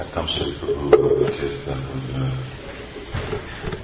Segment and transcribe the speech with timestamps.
[0.00, 3.79] Hát nem szép, hogy kértem, hogy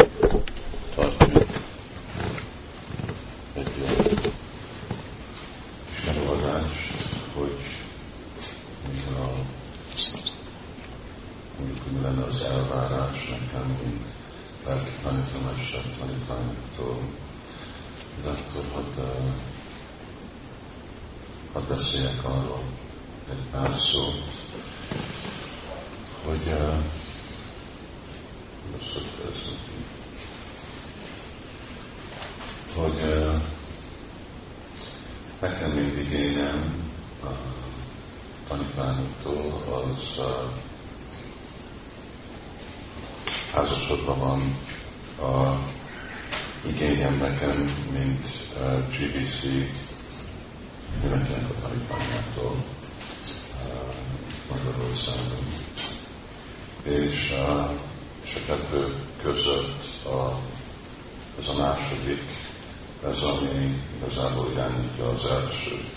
[43.53, 44.57] házasodban van
[45.31, 45.61] a
[46.67, 49.43] igényem nekem, mint uh, GBC
[51.03, 52.65] mindenkinek a tanítványától
[54.51, 55.65] Magyarországon.
[56.83, 57.35] És,
[58.25, 60.39] és a kettő között a,
[61.41, 62.23] ez a második,
[63.05, 65.93] ez ami igazából irányítja az elsőt.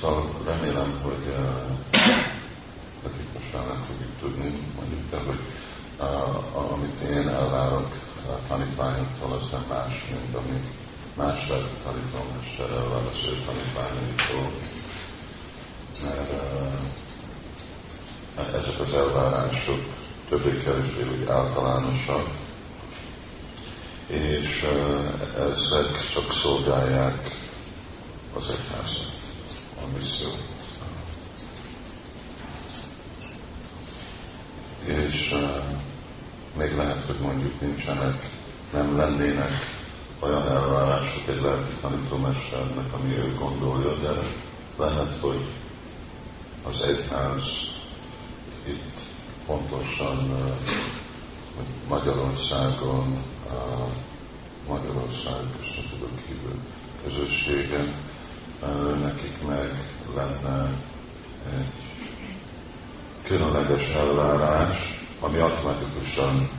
[0.00, 1.34] Szóval remélem, hogy
[3.04, 5.40] akik most már fogjuk tudni, mondjuk, de hogy
[5.98, 7.88] uh, amit én elvárok
[8.28, 10.64] a tanítványoktól, az nem más, mint amit
[11.16, 14.52] más lett a tanítómesterrel, az ő tanítványaitól,
[16.02, 16.32] mert
[18.36, 19.80] uh, ezek az elvárások
[20.28, 22.28] többé-kevésbé úgy általánosak,
[24.06, 27.38] és uh, ezek csak szolgálják
[28.34, 29.12] az egyházat,
[29.82, 30.59] a missziót.
[34.84, 35.34] És
[36.58, 38.28] még lehet, hogy mondjuk nincsenek,
[38.72, 39.52] nem lennének
[40.20, 44.10] olyan elvárások egy lelki tanítómesternek, ami ő gondolja, de
[44.78, 45.46] lehet, hogy
[46.62, 47.44] az egyház
[48.66, 48.98] itt
[49.46, 50.44] pontosan
[51.88, 53.22] Magyarországon,
[54.68, 56.58] Magyarország és a tudok kívül
[57.04, 57.94] közössége,
[59.02, 60.70] nekik meg lenne
[61.52, 61.89] egy
[63.30, 64.76] különleges elvárás,
[65.20, 66.50] ami automatikusan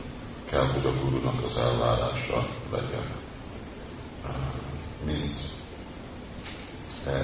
[0.49, 3.11] kell, hogy a gurunak az elvárása legyen
[5.05, 5.39] mint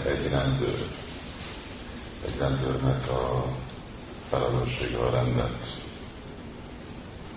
[0.06, 0.88] egy rendőr.
[2.26, 3.46] Egy rendőrnek a
[4.30, 5.78] felelőssége a rendet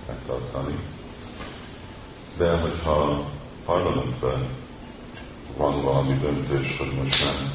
[0.06, 0.78] megtartani.
[2.36, 3.30] De hogyha
[3.64, 4.48] parlamentben
[5.56, 7.52] van valami döntés, hogy most nem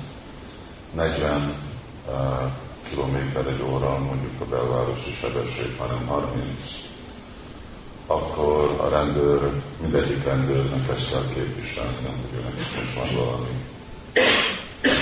[0.91, 1.55] 40
[2.89, 6.83] kilométer egy óra mondjuk a belvárosi sebesség, hanem 30
[8.07, 13.63] akkor a rendőr, mindegyik rendőrnek ezt kell képviselni, nem hogy őnek most van valami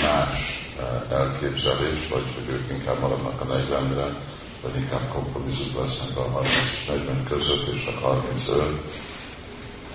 [0.02, 4.16] más eh, elképzelés, vagy hogy ők inkább maradnak a 40-re,
[4.62, 8.80] vagy inkább kompromisszum lesznek a 30 és 40 között, és a 35,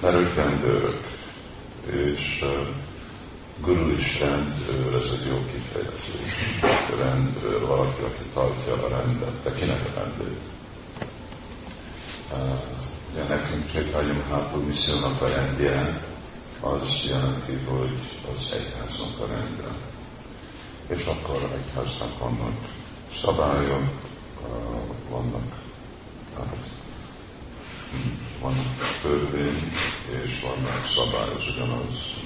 [0.01, 1.17] mert ők rendőrök.
[1.91, 2.67] És uh,
[3.61, 6.59] guru is rendőr, ez egy jó kifejezés.
[6.99, 9.43] Rendőr, valaki, aki tartja a rendet.
[9.43, 10.37] De kinek a rendőr?
[13.13, 16.07] De nekünk Csaitanya Mahaprabhu missziónak a rendje,
[16.61, 19.71] az jelenti, hogy az egyháznak a rendje.
[20.87, 22.57] És akkor egyháznak vannak
[23.21, 23.83] szabályok,
[25.09, 25.61] vannak,
[26.37, 26.57] hát,
[28.41, 29.71] vannak törvény,
[30.23, 32.18] és vannak szabályok, ugyanaz.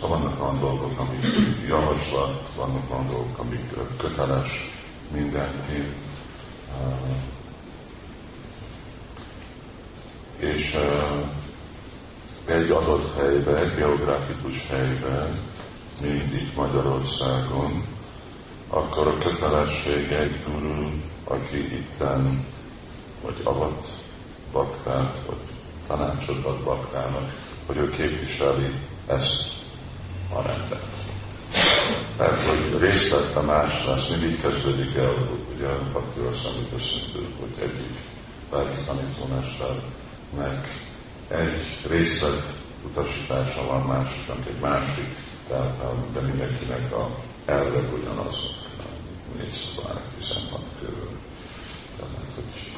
[0.00, 1.24] Szóval vannak olyan dolgok, amik
[1.68, 3.60] javaslat, vannak olyan dolgok, amik
[3.96, 4.64] köteles
[5.12, 5.92] mindenki
[10.38, 10.78] és
[12.44, 15.38] egy adott helyben, geográfikus helyben,
[16.02, 17.84] mint itt Magyarországon,
[18.68, 20.88] akkor a kötelesség egy guru,
[21.24, 22.46] aki itten
[23.22, 23.88] vagy avat
[24.52, 25.38] baktát, vagy
[25.86, 27.32] tanácsot ad baktának,
[27.66, 28.72] hogy ő képviseli
[29.06, 29.55] ezt
[30.34, 30.84] a rendet.
[32.18, 35.14] Mert hogy részt vette más lesz, mindig kezdődik el,
[35.54, 36.70] ugye a Bakti amit
[37.40, 37.98] hogy egyik
[38.52, 39.82] lelki tanítómester
[40.36, 40.68] meg
[41.28, 42.42] egy részlet
[42.84, 45.16] utasítása van másiknak, egy másik
[45.48, 45.74] de,
[46.12, 47.10] de mindenkinek a
[47.44, 48.54] elvek ugyanazok,
[49.38, 51.10] négy szobák, 16 körül.
[51.96, 52.76] Tehát, hogy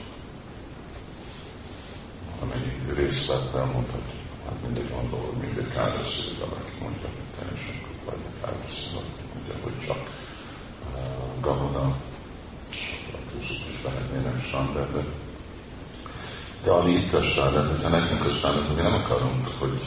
[2.43, 4.18] amennyi részt vettem, mondhatjuk,
[4.49, 9.79] hát mindegy van dolog, mindegy károszél, valaki mondja, hogy teljesen vagy károszél, valaki mondja, hogy
[9.87, 10.01] csak
[10.95, 11.97] uh, gabona,
[13.31, 15.05] túlzott is lehetné nem standard, de,
[16.65, 19.81] de itt a standard, hogyha nekünk a standard, mi nem akarunk, hogy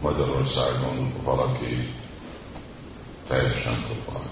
[0.00, 1.92] Magyarországon valaki
[3.28, 4.30] teljesen kopál.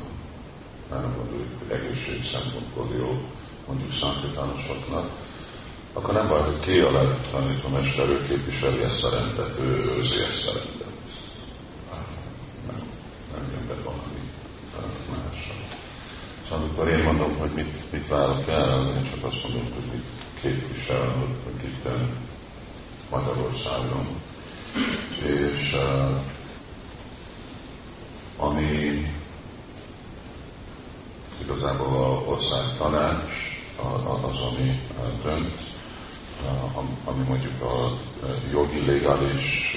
[0.91, 3.21] Nem gondoljuk, hogy egészség szempontból jó,
[3.67, 5.11] mondjuk szankritánosoknak,
[5.93, 10.49] akkor nem baj, hogy ki a legtanítómester, ő képviseli ezt a rendet, ő őrzi ezt
[10.49, 10.93] a rendet.
[12.67, 12.83] Nem,
[13.35, 14.31] nem jön be valami
[15.11, 15.57] mással.
[16.49, 20.05] Szóval amikor én mondom, hogy mit, mit várok el, én csak azt mondom, hogy mit
[20.43, 21.89] képvisel, hogy itt
[23.11, 24.07] Magyarországon.
[25.27, 26.21] És uh,
[28.37, 29.07] ami
[31.43, 33.33] igazából a ország tanács,
[34.23, 34.81] az, ami
[35.23, 35.72] dönt,
[37.05, 38.01] ami mondjuk a
[38.53, 39.77] jogi legális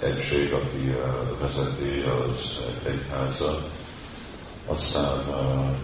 [0.00, 0.94] egység, aki
[1.40, 3.70] vezeti az egyházat,
[4.66, 5.34] aztán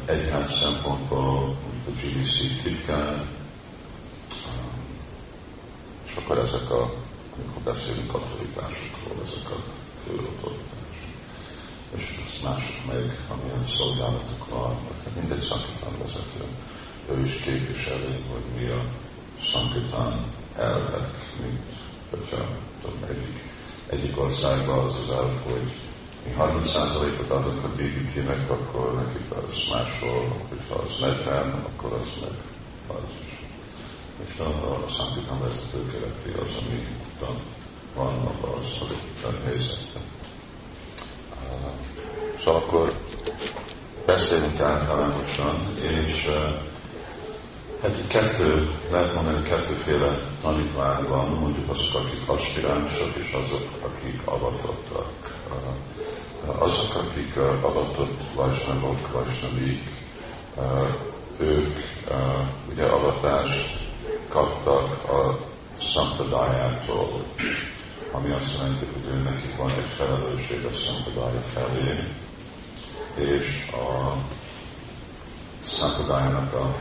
[0.05, 1.57] egyház szempontból
[1.87, 3.29] a GBC titkán,
[6.07, 6.93] és akkor ezek a,
[7.37, 9.63] amikor beszélünk autoritásokról, ezek a
[10.05, 10.77] fő autoritások.
[11.97, 14.77] És az mások meg, amilyen szolgálatok van,
[15.21, 16.45] mindegy szakítán vezető
[17.11, 18.83] ő is képviseli, hogy mi a
[19.41, 20.25] Sankitán
[20.57, 21.11] elvek,
[21.41, 21.61] mint
[22.11, 22.47] hogyha
[22.83, 23.43] tudom, egyik,
[23.87, 25.81] egyik országban az az elv, hogy
[26.25, 32.31] mi 30%-ot adunk a BBT-nek, akkor nekik az máshol, hogyha az 40, akkor az meg
[32.97, 33.47] az is.
[34.27, 36.87] És a, a Sankitán vezető követi az, ami
[37.95, 40.03] van az adott helyzetben.
[42.45, 42.93] Szóval akkor
[44.07, 46.29] beszélünk általánosan, és
[47.83, 54.21] Hát itt kettő, lehet mondani, kettőféle tanítvány van, mondjuk azok, akik aspiránsok, és azok, akik
[54.25, 55.13] avatottak.
[56.47, 59.83] Azok, akik avatott vajsnagok, vajsnavik,
[61.39, 61.79] ők
[62.71, 63.79] ugye avatást
[64.29, 65.39] kaptak a
[65.81, 67.25] szampradájától,
[68.13, 69.23] ami azt jelenti, hogy ő
[69.57, 72.05] van egy felelősség a szampradája felé,
[73.15, 74.13] és a
[75.65, 76.75] szampradájának a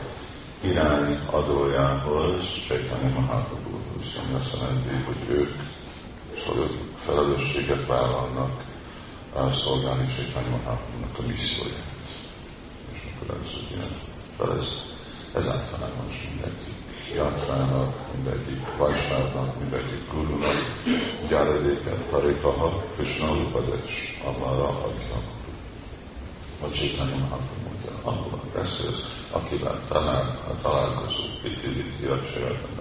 [0.60, 5.54] irány adójához, Csaitanya Mahaprabhuhoz, ami azt jelenti, hogy ők
[6.96, 8.62] felelősséget vállalnak
[9.64, 11.96] szolgálni Csaitanya Mahaprabhunak a misszióját.
[12.92, 13.82] És akkor ez ugye,
[14.36, 14.66] fel ez,
[15.34, 16.70] ez általában is mindenki
[17.14, 20.82] játrának, mindegyik vajsnávnak, mindegyik gurunak,
[21.28, 25.22] gyáradéket, tarikaha, Krishna Upadesh, Amara, Adhya,
[26.60, 27.67] vagy Csaitanya Mahaprabhu
[28.08, 32.78] angolul beszélsz, akivel talál, ha találkozunk, piti-viti, acsajatban,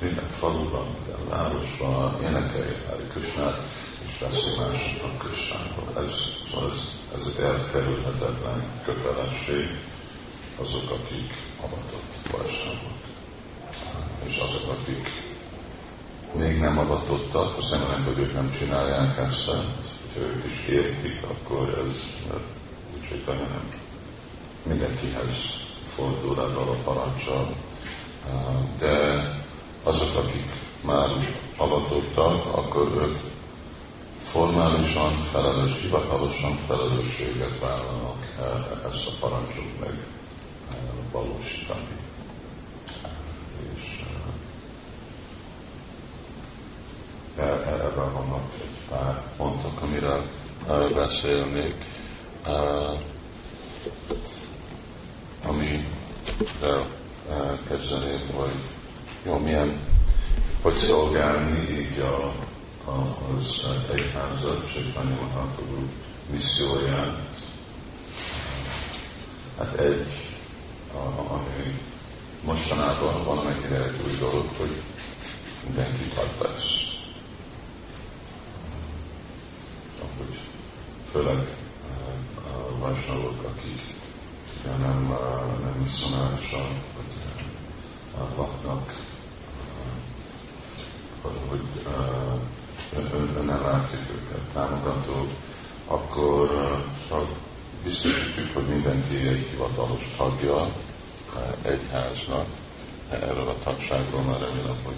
[0.00, 3.58] minden faluban, minden városban, énekelje Hári Krisnát,
[4.04, 5.88] és beszél másoknak Krisnáról.
[5.96, 6.14] Ez,
[6.50, 6.80] szóval ez,
[7.14, 9.78] ez elkerülhetetlen kötelesség
[10.60, 12.98] azok, akik avatott vajsnávok.
[14.24, 15.08] És azok, akik
[16.38, 21.22] még nem avatottak, azt nem jelenti, hogy ők nem csinálják ezt, hogy ők is értik,
[21.22, 21.96] akkor ez,
[22.28, 22.44] mert
[23.26, 23.83] nem
[24.64, 25.36] mindenkihez
[25.94, 27.54] fordul ezzel a parancsal.
[28.78, 29.28] De
[29.82, 33.16] azok, akik már avatottak, akkor ők
[34.22, 38.26] formálisan felelős, hivatalosan felelősséget vállalnak
[38.92, 40.06] ezt a parancsot meg
[41.12, 41.98] valósítani.
[43.74, 44.02] És
[47.36, 50.20] e, e, ebben vannak egy pár pontok, amire
[50.94, 51.74] beszélnék
[55.46, 55.88] ami
[57.68, 58.54] kezdeném, hogy
[59.24, 59.80] jó, milyen,
[60.62, 62.34] hogy szolgálni így a,
[62.84, 65.86] a, az egyházat, Csaitanya Mahaprabhu
[66.30, 67.18] misszióját.
[69.58, 70.06] Hát egy,
[70.94, 71.80] a, ami
[72.44, 74.82] mostanában van mennyire egy új dolog, hogy
[75.64, 76.82] mindenki lesz.
[80.16, 80.40] Hogy
[81.12, 81.56] főleg
[82.36, 83.63] a vajsnavok, akik
[84.64, 85.18] nem,
[85.62, 86.68] nem misszionárisan
[88.36, 89.02] laknak,
[91.22, 91.60] hogy
[93.46, 95.26] nem látjuk őket, támogató,
[95.86, 96.48] akkor
[97.84, 100.72] biztosítjuk, hogy mindenki egy hivatalos tagja
[101.62, 102.46] egyháznak.
[103.10, 104.94] Erről a tagságról már remélem, hogy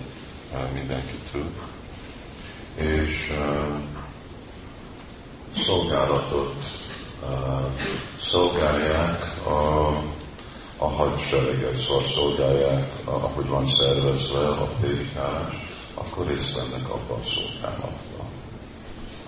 [0.73, 1.51] mindenki tud.
[2.75, 3.33] és
[5.65, 6.55] szolgálatot
[8.21, 9.87] szolgálják a,
[10.77, 15.55] a hadsereget, szóval szolgálják, ahogy van szervezve a prédikálás,
[15.95, 18.29] akkor részt vennek abban a szolgálatban.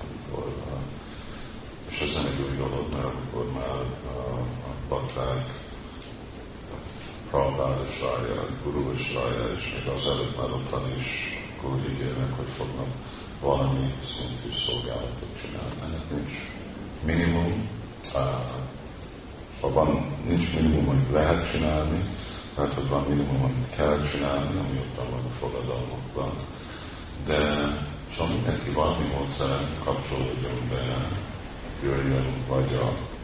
[0.00, 0.54] Amikor,
[1.90, 4.38] és ez nem egy új dolog, mert amikor már a
[4.88, 5.66] bakták
[7.30, 12.48] Prabhupád is várja, Guru várja, és még az előtt már ottan is akkor ígérnek, hogy
[12.56, 12.86] fognak
[13.40, 15.74] valami szintű szolgálatot csinálni.
[15.84, 16.32] Ennek nincs
[17.04, 17.68] minimum,
[19.60, 22.02] ha van, nincs minimum, amit lehet csinálni,
[22.54, 26.32] tehát hogy van minimum, amit kell csinálni, ami ott van a fogadalmakban.
[27.26, 27.38] De
[28.16, 31.08] szóval mindenki valami módszeren kapcsolódjon be,
[31.82, 33.16] jöjjön, vagy a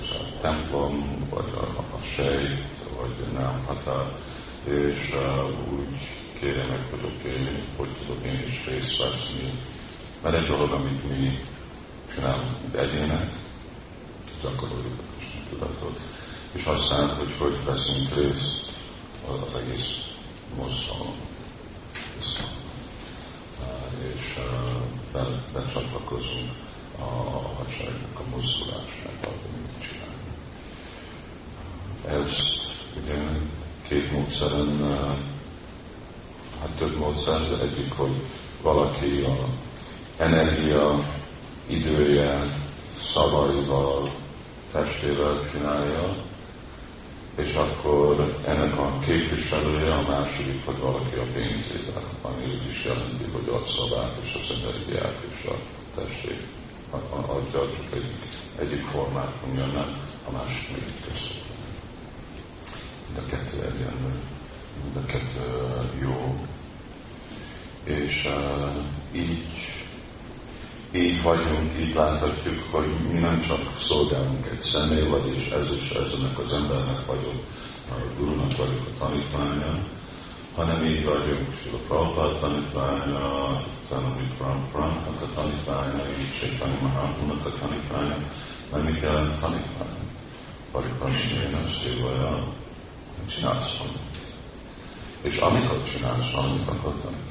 [0.00, 4.12] a templom, vagy a, a sejt, vagy nem határ,
[4.64, 9.58] és uh, úgy kérje meg, hogy oké, okay, hogy tudok én is részt veszni.
[10.22, 11.38] Mert egy dolog, amit mi
[12.14, 13.43] csinálunk, egyének,
[14.44, 16.00] gyakoroljuk a Krishna tudatot,
[16.52, 18.64] és aztán, hogy hogy veszünk részt
[19.46, 19.88] az egész
[20.56, 21.14] mozgalom.
[22.18, 22.38] És
[25.52, 26.50] becsatlakozunk
[26.98, 27.04] a,
[27.56, 30.32] hadseregnek a mozdulásába, hogy mit csinálni.
[32.04, 32.30] Ez
[33.02, 33.14] ugye
[33.88, 34.98] két módszeren,
[36.60, 38.26] hát több módszer, de egyik, hogy
[38.62, 39.48] valaki a
[40.16, 41.04] energia,
[41.66, 42.58] idője,
[43.12, 44.08] szavaival,
[44.74, 46.16] testével csinálja,
[47.36, 53.24] és akkor ennek a képviselője, a második, hogy valaki a pénzével, ami úgy is jelenti,
[53.32, 55.54] hogy ad szavát és az energiát és a
[55.94, 56.46] testét
[57.26, 58.28] adja, csak egyik,
[58.58, 61.44] egyik formátumja nem, a másik még között
[63.06, 64.18] mind a kettő egyenlő,
[64.84, 65.42] mind a kettő
[66.00, 66.46] jó.
[67.84, 69.46] És uh, így,
[70.94, 76.38] így vagyunk, így láthatjuk, hogy mi nem csak szolgálunk egy személy, vagyis ez is ezenek
[76.38, 77.38] az embernek vagyok,
[77.90, 79.78] a gurunak vagyok a tanítványa,
[80.54, 84.34] hanem így vagyunk, a Prabhupád tanítványa, Tanamit
[84.72, 88.16] Pramnak a tanítványa, így Chaitanya Mahaprabhunak a tanítványa,
[88.72, 89.98] mert mit jelent tanítvány?
[90.72, 92.52] Paripasnéna, Szévaja,
[93.26, 94.16] csinálsz valamit.
[95.22, 97.23] És amikor csinálsz valamit, akkor tanítani.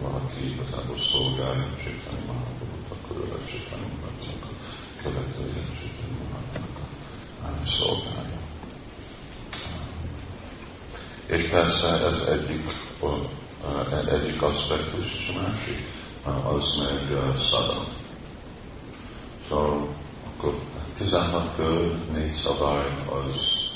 [0.00, 6.78] Valaki igazából szolgálja, Csétani Mahaprabhut, akkor ő lesz Csétani Mahaprabhut, a követője Csétani Mahaprabhut.
[11.26, 12.64] És persze ez egyik,
[14.10, 15.78] egyik aspektus, és a másik,
[16.44, 17.84] az meg szadam.
[19.48, 19.88] Szóval
[20.36, 20.58] akkor
[20.96, 23.66] 16 kör, négy szabály, az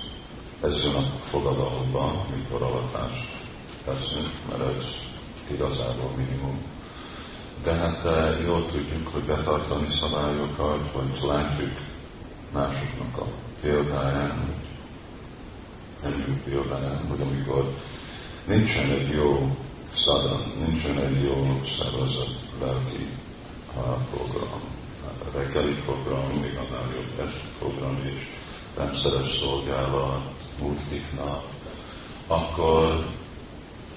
[0.62, 3.28] ez a fogadalomban, mikor avatást
[3.84, 4.84] teszünk, mert ez
[5.50, 6.62] igazából minimum.
[7.62, 11.72] De hát eh, jól tudjuk, hogy betartani szabályokat, vagy látjuk
[12.52, 13.26] másoknak a
[13.60, 14.38] példáján,
[16.02, 17.74] hogy nem jó példáján, hogy amikor
[18.46, 19.56] nincsen egy jó
[19.94, 23.08] szadan, nincsen egy jó szervezet lelki
[24.10, 24.60] program,
[25.04, 28.28] a reggeli program, még annál jobb esti program is,
[28.76, 30.30] rendszeres szolgálat,
[30.60, 31.44] multiknak,
[32.26, 33.06] akkor,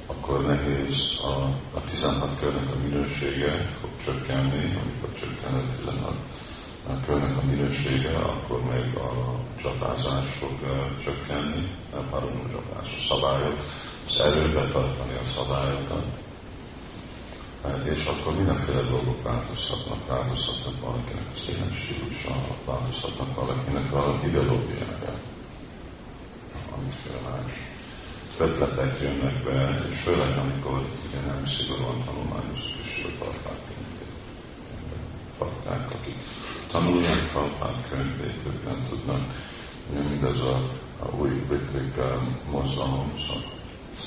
[0.06, 1.34] akkor nehéz a,
[1.78, 6.14] a 16 körnek a minősége fog csökkenni, amikor csökken a 16
[6.88, 12.20] a körnek a minősége, akkor még a csapázás fog uh, csökkenni, a
[12.52, 13.60] csapás, a szabályok,
[14.08, 16.06] az erőbe tartani a szabályokat,
[17.84, 22.36] és akkor mindenféle dolgok változhatnak, változhatnak valakinek az életstílusa,
[22.66, 25.20] változhatnak valakinek a ideológiája
[26.76, 27.75] amiféle más
[28.40, 33.60] ötletek jönnek be, és főleg amikor ugye nem szigorúan tanulmányozott és tartják.
[35.38, 36.16] Tartják, akik
[36.72, 39.22] tanulják Prabhupád könyvét, ők nem tudnak,
[40.10, 40.56] mindez a,
[41.00, 41.96] a új britlik
[42.52, 43.44] mozgalom, szóval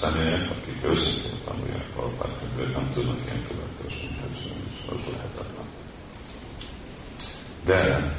[0.00, 5.66] személyek, akik őszintén tanulják Prabhupád könyvét, nem tudnak ilyen következményhez jönni, az lehetetlen.
[7.64, 8.12] De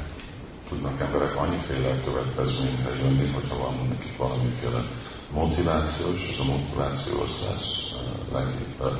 [0.68, 4.84] tudnak emberek annyiféle következményre jönni, hogyha van nekik valamiféle
[5.30, 7.90] motiváció, és a motiváció az lesz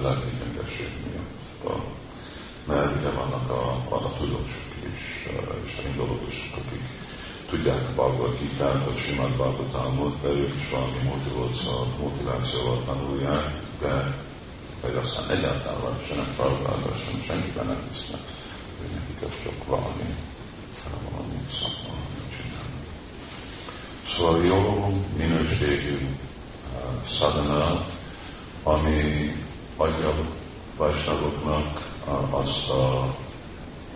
[0.02, 1.78] lelki gyöngeség miatt.
[2.66, 6.82] Mert ugye vannak a, a tudósok is, eh, és a indológusok, akik
[7.48, 10.98] tudják a Bhagavad gita vagy Simad Bhagavatamot, de ők is valami
[11.98, 14.14] motivációval tanulják, de
[14.82, 18.20] vagy aztán egyáltalán van, se nem Prabhupádra, sem senkiben nem hisznek,
[18.78, 20.14] hogy nekik ez csak valami
[21.10, 22.09] valami szakma.
[24.16, 27.86] Szóval jó minőségű uh, szadana,
[28.62, 29.32] ami
[29.76, 30.14] adja
[30.76, 31.88] vajsnagoknak
[32.30, 33.14] azt a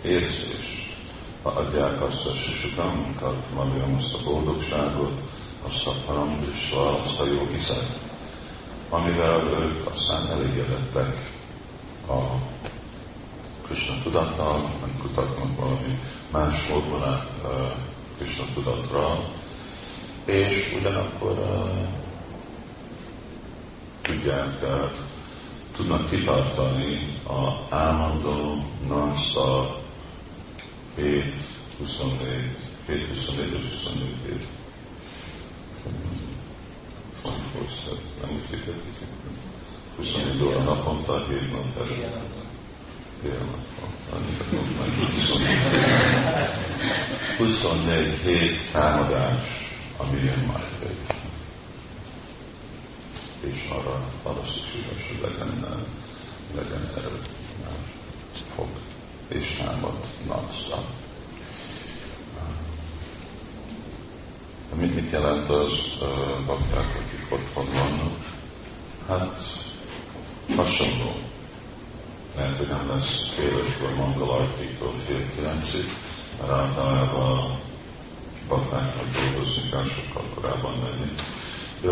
[0.04, 0.96] érzést,
[1.42, 5.12] adják azt a sisukamunkat, magam azt a boldogságot,
[5.66, 8.00] azt a paramdrisva, azt a jó hiszet,
[8.90, 11.30] amivel ők aztán elégedettek
[12.08, 12.20] a
[13.66, 15.98] Krishna tudattal, nem kutatnak valami
[16.30, 17.50] más formulát uh,
[18.16, 19.32] Krishna tudatra,
[20.24, 21.88] és ugyanakkor uh,
[24.02, 24.90] tudják, uh,
[25.76, 29.82] tudnak kitartani a állandó, non-stop
[30.96, 31.34] 7,
[31.78, 34.46] 24, 7, 24 és 24 hét.
[38.20, 38.58] Nem is
[39.96, 42.32] 24 óra naponta, 7 nap előtt.
[47.38, 49.63] 24 hét támadás,
[49.96, 51.22] ami jön majd végig.
[53.40, 55.84] És arra, arra szükséges, hogy legyen,
[56.54, 57.20] legyen erő,
[58.54, 58.68] fog
[59.28, 59.96] és támad
[60.26, 60.84] non-stop.
[64.74, 65.72] Mit, mit jelent az
[66.46, 68.34] bakták, akik otthon vannak?
[69.08, 69.40] Hát
[70.56, 71.12] hasonló
[72.36, 75.84] lehet, hogy nem lesz fél ötkor mangalartitól fél kilencig,
[76.40, 77.60] mert általában
[78.48, 81.10] a baktáknak dolgozni kell sokkal korábban menni.
[81.80, 81.90] De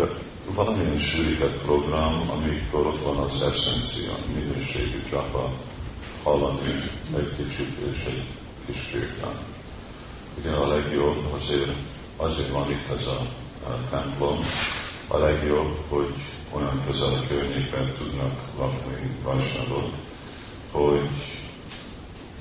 [0.55, 5.51] valamilyen sűrített program, amikor ott van az eszencia, minőségű csapa,
[6.23, 8.27] hallani egy kicsit és egy
[8.65, 9.37] kis kirtán.
[10.39, 11.71] Ugye a legjobb azért,
[12.17, 13.19] azért van itt ez a,
[13.69, 14.39] a templom,
[15.07, 16.13] a legjobb, hogy
[16.51, 19.89] olyan közel a környéken tudnak lakni vajsnagok,
[20.71, 21.09] hogy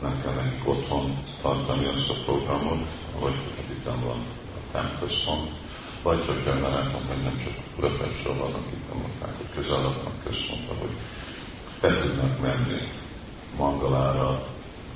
[0.02, 2.86] nem kell nekik otthon tartani azt a programot,
[3.20, 4.20] vagy hogy itt van
[4.56, 5.50] a tempközpont,
[6.02, 10.96] vagy hogy látom, hogy nem csak Budapestről vannak itt, mondták, hogy közel laknak központra, hogy
[11.80, 12.80] be tudnak menni
[13.56, 14.46] Mangalára,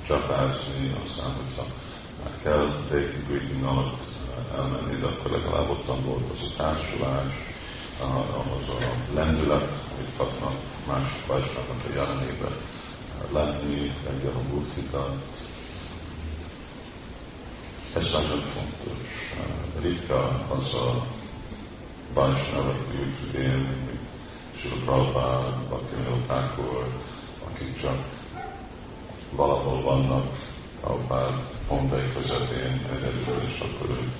[0.07, 1.65] csapázni, aztán, hogyha
[2.23, 4.01] már kell Reiki Greeting alatt
[4.55, 7.33] elmenni, de akkor legalább ottan volt az a társulás,
[7.99, 10.55] ahhoz a lendület, hogy kapnak
[10.87, 12.55] más bajsnak a jelenében
[13.31, 15.15] látni engem a murtikat.
[17.95, 19.07] Ez nagyon fontos.
[19.81, 21.07] Ritka az a
[23.35, 23.99] élni, mint
[24.55, 26.87] Sila Prabhupád, Bhaktivinoda Thakur,
[27.47, 28.05] akik csak
[29.31, 30.49] valahol vannak,
[30.81, 34.11] Prabhupád Bombay közepén egyedül, és akkor ő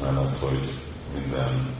[0.00, 0.74] amellett, hogy
[1.14, 1.74] minden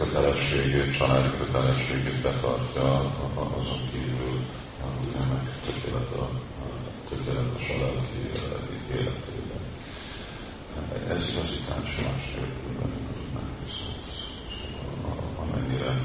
[0.00, 2.84] kötelességét, családi kötelességét betartja,
[3.34, 4.38] azon kívül
[5.04, 6.28] ugye meg tökélet a,
[7.08, 8.18] tökéletes a lelki
[8.90, 9.62] életében.
[11.08, 12.90] Ez igazi társulás nélkül
[15.36, 16.02] amennyire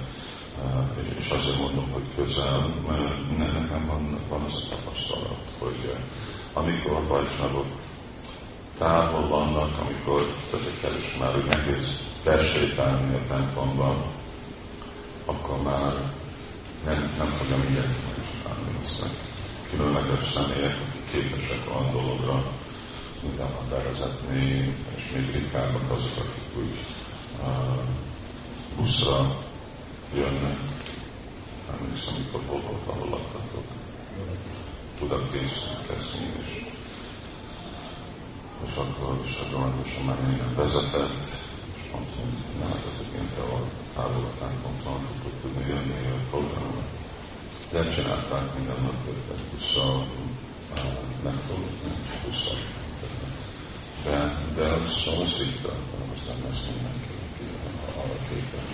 [1.18, 5.96] és azért mondom, hogy közel, mert nekem van, van az a tapasztalat, hogy
[6.54, 7.68] amikor vajsnagok
[8.78, 14.06] távol vannak, amikor többek már úgy nehéz besétálni a templomban,
[15.26, 15.94] akkor már
[16.86, 19.06] nem, nem fogja mindenki megcsinálni ezt.
[19.70, 22.52] Különleges személyek, akik képesek a dologra,
[23.22, 26.78] mindenhol bevezetni, és még ritkábbak azok, akik úgy
[27.42, 27.84] uh,
[28.78, 29.38] buszra
[30.16, 30.58] jönnek.
[31.74, 33.64] Emlékszem, mikor volt, ahol laktatok.
[35.44, 35.52] Is.
[38.66, 41.45] És akkor, akkor már minden vezetett,
[41.96, 42.30] mondtam,
[42.60, 43.60] nem lehetett én te a
[43.96, 46.84] távol a templomtól, tudtok tudni jönni a programra.
[47.72, 49.86] De csinálták minden nap jöttek vissza,
[51.26, 51.38] nem
[52.26, 52.54] vissza.
[54.06, 54.18] De,
[54.56, 54.66] de
[55.04, 55.72] szóval ritka,
[56.14, 57.46] az nem lesz mindenki, aki
[58.02, 58.70] arra képes.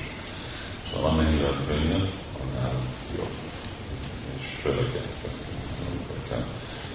[0.89, 2.09] Szóval amennyire könnyebb,
[2.41, 2.75] annál
[3.17, 3.35] jobb.
[4.35, 5.37] És főleg gyerekek,
[5.87, 6.45] amikor kell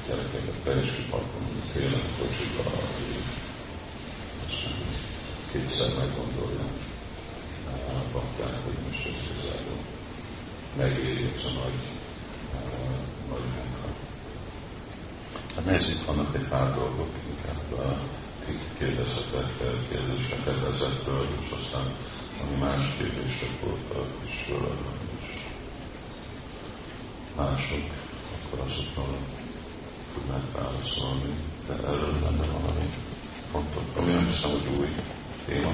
[0.06, 2.62] gyerekeket be is kipakolni, tényleg kocsiba,
[5.50, 6.66] kétszer meggondolja
[7.68, 9.80] a bakták, hogy most ez igazából
[10.76, 11.78] megéri ez a nagy,
[13.30, 13.88] nagy munka.
[15.54, 17.56] Hát nézzük, vannak egy pár dolgok, inkább
[18.78, 19.48] kérdezhetek
[19.88, 21.94] kérdéseket ezekről, és aztán
[22.42, 24.78] ami más kérdések voltak, és főleg
[25.20, 25.42] is
[27.36, 27.84] mások,
[28.34, 29.16] akkor azokról
[30.14, 31.34] tudnák válaszolni.
[31.66, 32.94] De erről lenne valami
[33.50, 34.88] fontos, ami nem hiszem, hogy új
[35.46, 35.72] téma.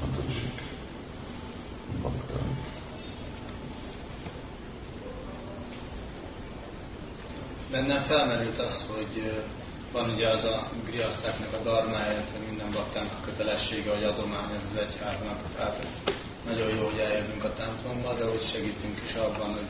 [0.00, 0.52] Mataji,
[2.02, 2.38] bakták.
[7.70, 9.44] Bennem felmerült az, hogy
[9.92, 15.38] van ugye az a griasztáknak a darmája, minden baktának a kötelessége, hogy adományoz az egyháznak.
[15.56, 15.86] Tehát
[16.46, 19.68] nagyon jó, hogy eljövünk a templomba, de hogy segítünk is abban, hogy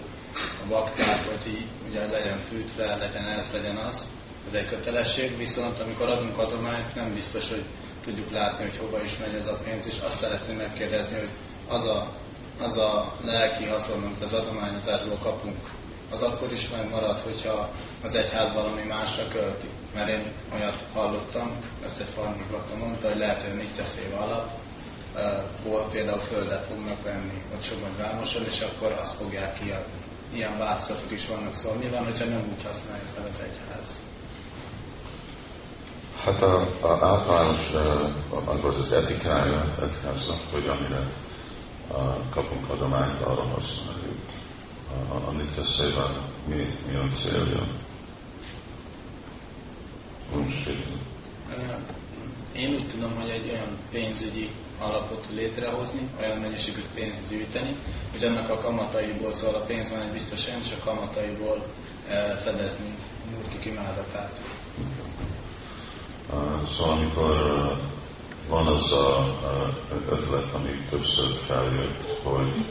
[0.65, 4.09] a bakták, hogy így ugye legyen fűtve, legyen ez, legyen az.
[4.51, 7.65] Ez egy kötelesség, viszont amikor adunk adományt, nem biztos, hogy
[8.05, 11.29] tudjuk látni, hogy hova is megy ez a pénz, és azt szeretném megkérdezni, hogy
[11.69, 12.07] az a,
[12.61, 15.71] az a lelki haszon, amit az adományozásból kapunk,
[16.13, 17.71] az akkor is megmarad, hogyha
[18.05, 19.69] az egyház valami másra költi.
[19.95, 21.51] Mert én olyat hallottam,
[21.85, 22.47] ezt egy farmos
[22.79, 24.51] mondta, hogy lehet, hogy a Nitya Széva alap,
[25.63, 30.01] hol például földet fognak venni ott Somogy Vámoson, és akkor azt fogják kiadni.
[30.33, 34.09] Ilyen változatok is vannak, szóval mi van, hogyha nem úgy használja fel az egyház?
[36.25, 37.71] Hát a, a általános,
[38.65, 41.11] az az etikája egyháznak, hogy amire
[42.31, 44.19] kapunk adományt, arra használjuk.
[45.11, 47.67] A, a Nitya Széva mi, mi a célja?
[52.53, 57.77] Én úgy tudom, hogy egy olyan pénzügyi alapot létrehozni, olyan mennyiségű pénzt gyűjteni,
[58.13, 61.67] hogy annak a kamataiból, szóval a pénz van egy biztosan, és a kamataiból
[62.43, 62.95] fedezni
[63.31, 64.41] Murti kimádatát.
[66.77, 67.37] Szóval amikor
[68.49, 69.37] van az a
[70.11, 72.65] ötlet, ami többször feljött, hogy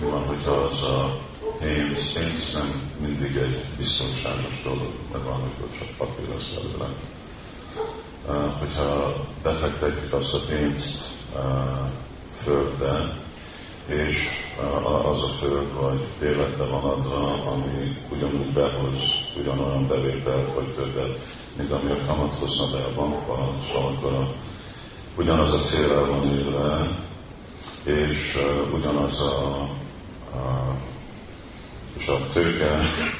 [0.00, 1.18] mi van, hogyha az a
[1.58, 6.94] pénz, pénz nem mindig egy biztonságos dolog, mert van, amikor csak papír lesz belőle.
[8.58, 11.14] Hogyha befektetjük azt a pénzt
[12.34, 13.18] földbe,
[13.86, 14.16] és
[15.08, 18.94] az a föld vagy tévedbe van adva, ami ugyanúgy behoz
[19.38, 21.18] ugyanolyan bevételt, vagy többet,
[21.56, 22.90] mint ami a kamat hozna be a
[23.66, 24.28] szóval akkor a,
[25.16, 26.86] ugyanaz a célra van írva,
[27.84, 29.60] és uh, ugyanaz a,
[30.32, 30.74] a
[31.98, 32.72] és a tőke,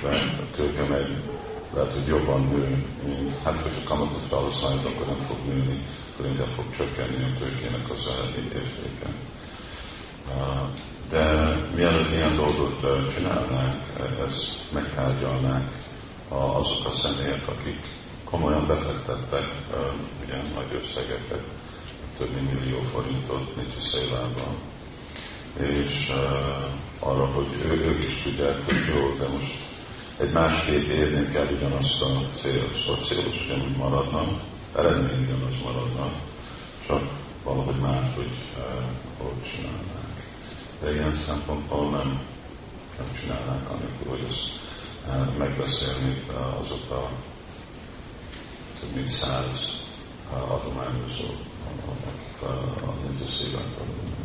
[0.03, 1.20] a tőke meg
[1.75, 6.53] lehet, hogy jobban nő, mint, hát hogyha kamatot felhasználjuk, akkor nem fog nőni, akkor inkább
[6.55, 9.09] fog csökkenni a tőkének az értéke.
[11.09, 13.83] De mielőtt ilyen dolgot csinálnánk,
[14.27, 15.70] ezt megtárgyalnánk
[16.29, 17.96] azok a személyek, akik
[18.31, 19.47] komolyan befektettek
[20.25, 21.43] ugye nagy összegeket,
[22.19, 24.57] több mint millió forintot nincs Szélában,
[25.61, 26.12] és
[26.99, 29.65] arra, hogy ő, ők is tudják, hogy jó, de most
[30.19, 34.41] egy másképp érnék el ugyanazt a célt, szóval célos ugyanúgy maradnak,
[34.77, 36.12] eredmény ugyanaz maradnak,
[36.87, 37.03] csak
[37.45, 37.91] valahogy uh,
[39.19, 40.35] hogy csinálnák.
[40.81, 42.21] De ilyen szempontból nem,
[42.99, 47.11] nem csinálnák, amikor hogy ezt megbeszélni uh, azok a
[48.81, 49.79] több mint száz
[50.33, 51.29] adományozó,
[51.87, 54.17] akik a tanulnak.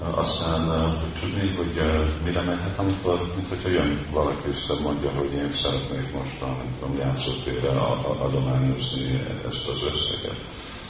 [0.00, 1.82] Aztán, hogy tudni, hogy
[2.24, 6.76] mire mehet, amikor, mint hogyha jön valaki össze, mondja, hogy én szeretnék most a, nem
[6.80, 7.70] tudom, játszótérre
[8.18, 10.40] adományozni ezt az összeget,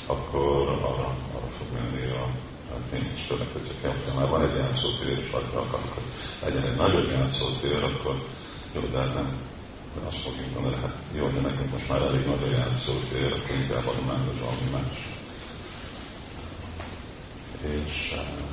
[0.06, 2.26] akkor arra, arra fog menni a,
[2.90, 5.80] pénz, főleg, hogyha kell, már van egy játszótér, és vagy akkor
[6.44, 8.24] legyen egy nagyobb játszótér, akkor
[8.74, 9.14] jó, de hát
[9.98, 13.56] nem azt fogjuk mondani, hát jó, de nekünk most már elég nagy a játszótér, akkor
[13.56, 15.06] inkább adományozom valami más.
[17.60, 18.48] És uh,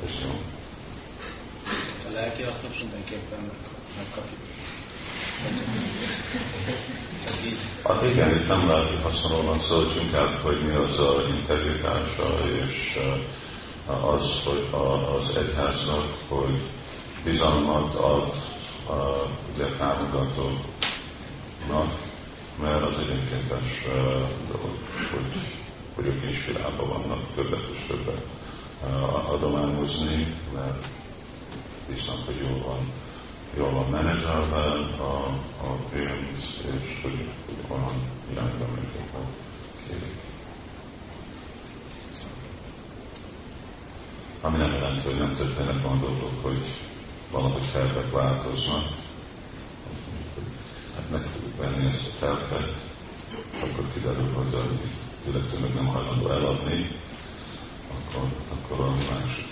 [0.00, 0.36] Köszönöm.
[2.08, 3.50] A lelki azt mindenképpen
[3.96, 4.40] megkapjuk.
[7.84, 12.48] Hát igen, itt nem lelki haszonról van szó, hogy inkább, hogy mi az a integritása,
[12.64, 14.68] és eh, az, hogy
[15.18, 16.70] az egyháznak, hogy
[17.26, 18.32] bizalmat ad
[18.88, 20.64] a ugye, támogatóknak,
[22.62, 23.46] mert az egy
[24.48, 24.76] dolog,
[25.12, 25.40] hogy,
[25.94, 28.26] hogy ők inspirálva vannak többet és többet
[29.28, 30.86] adományozni, mert
[31.88, 32.92] viszont, hogy jól van,
[33.56, 34.62] jól van menedzselve
[34.98, 35.26] a,
[35.60, 37.28] a pénz, és hogy,
[37.68, 37.92] olyan
[38.30, 39.10] irányba minket
[39.88, 40.14] kérik.
[44.40, 46.85] Ami nem jelenti, hogy nem történnek olyan dolgok, hogy
[47.30, 48.84] valahogy tervek változnak,
[50.94, 52.76] hát meg fogjuk venni ezt a tervet,
[53.62, 54.68] akkor kiderül, hogy a
[55.28, 56.90] illetőnek nem hajlandó eladni,
[57.90, 59.46] akkor, akkor a másik